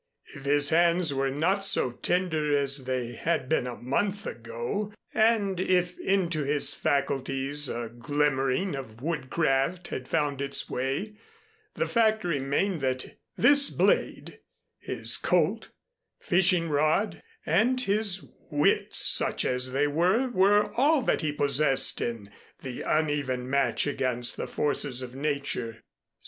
[0.33, 5.59] If his hands were not so tender as they had been a month ago, and
[5.59, 11.17] if into his faculties a glimmering of woodcraft had found its way,
[11.75, 14.39] the fact remained that this blade,
[14.79, 15.69] his Colt,
[16.19, 22.31] fishing rod and his wits (such as they were), were all that he possessed in
[22.63, 25.83] the uneven match against the forces of Nature.